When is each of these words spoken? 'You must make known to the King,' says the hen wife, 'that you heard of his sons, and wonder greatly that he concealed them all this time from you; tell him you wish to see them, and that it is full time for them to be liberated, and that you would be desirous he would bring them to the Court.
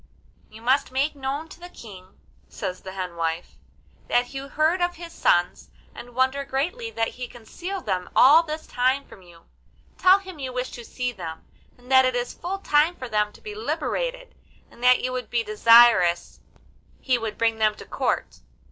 'You 0.49 0.63
must 0.63 0.91
make 0.91 1.13
known 1.15 1.47
to 1.49 1.59
the 1.59 1.69
King,' 1.69 2.17
says 2.49 2.81
the 2.81 2.93
hen 2.93 3.15
wife, 3.17 3.53
'that 4.07 4.33
you 4.33 4.47
heard 4.47 4.81
of 4.81 4.95
his 4.95 5.13
sons, 5.13 5.69
and 5.93 6.15
wonder 6.15 6.43
greatly 6.43 6.89
that 6.89 7.09
he 7.09 7.27
concealed 7.27 7.85
them 7.85 8.09
all 8.15 8.41
this 8.41 8.65
time 8.65 9.05
from 9.05 9.21
you; 9.21 9.45
tell 9.99 10.17
him 10.17 10.39
you 10.39 10.51
wish 10.51 10.71
to 10.71 10.83
see 10.83 11.11
them, 11.11 11.45
and 11.77 11.91
that 11.91 12.03
it 12.05 12.15
is 12.15 12.33
full 12.33 12.57
time 12.57 12.95
for 12.95 13.07
them 13.09 13.31
to 13.33 13.41
be 13.41 13.53
liberated, 13.53 14.33
and 14.71 14.83
that 14.83 15.03
you 15.03 15.11
would 15.11 15.29
be 15.29 15.43
desirous 15.43 16.39
he 16.99 17.19
would 17.19 17.37
bring 17.37 17.59
them 17.59 17.73
to 17.75 17.83
the 17.83 17.91
Court. 17.91 18.39